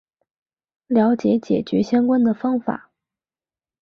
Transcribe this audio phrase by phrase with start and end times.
[0.87, 2.89] 了解解决相关的方法